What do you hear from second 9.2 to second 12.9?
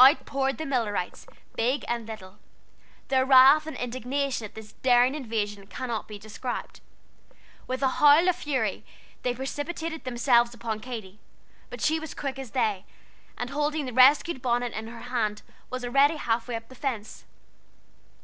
they precipitated themselves upon Katy, but she was quick as they,